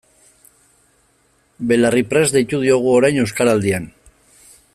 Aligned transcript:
Belarriprest 1.71 2.39
deitu 2.39 2.63
diogu 2.65 2.91
orain 2.97 3.21
Euskaraldian. 3.27 3.91